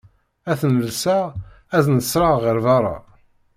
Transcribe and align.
Ad 0.51 0.57
ten-lseɣ 0.61 1.25
ad 1.77 1.85
nesreɣ 1.89 2.35
ɣer 2.43 2.57
berra. 2.65 2.97